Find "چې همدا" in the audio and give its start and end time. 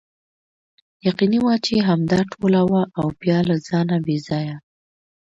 1.65-2.19